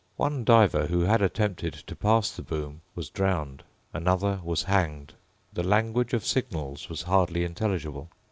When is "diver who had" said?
0.43-1.21